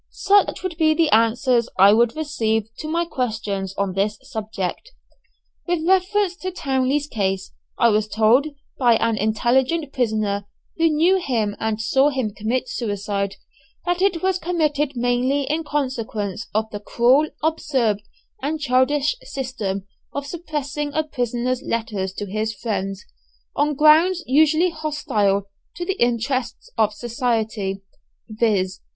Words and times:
Such 0.09 0.63
would 0.63 0.77
be 0.77 0.95
the 0.95 1.11
answers 1.11 1.69
I 1.77 1.93
would 1.93 2.15
receive 2.15 2.67
to 2.79 2.87
my 2.87 3.05
questions 3.05 3.75
on 3.77 3.93
this 3.93 4.17
subject. 4.23 4.93
With 5.67 5.85
reference 5.87 6.35
to 6.37 6.49
Townley's 6.49 7.05
case 7.05 7.51
I 7.77 7.89
was 7.89 8.07
told 8.07 8.47
by 8.79 8.95
an 8.95 9.15
intelligent 9.17 9.93
prisoner, 9.93 10.47
who 10.77 10.89
knew 10.89 11.17
him 11.17 11.55
and 11.59 11.79
saw 11.79 12.09
him 12.09 12.33
commit 12.33 12.67
suicide, 12.67 13.35
that 13.85 14.01
it 14.01 14.23
was 14.23 14.39
committed 14.39 14.93
mainly 14.95 15.43
in 15.43 15.63
consequence 15.63 16.47
of 16.51 16.67
the 16.71 16.79
cruel, 16.79 17.29
absurd 17.43 18.01
and 18.41 18.59
childish 18.59 19.15
system 19.21 19.85
of 20.13 20.25
suppressing 20.25 20.91
a 20.95 21.03
prisoner's 21.03 21.61
letters 21.61 22.11
to 22.13 22.25
his 22.25 22.55
friends, 22.55 23.05
on 23.55 23.75
grounds 23.75 24.23
usually 24.25 24.71
hostile 24.71 25.43
to 25.75 25.85
the 25.85 26.01
interests 26.01 26.71
of 26.75 26.91
society, 26.91 27.83
viz. 28.27 28.79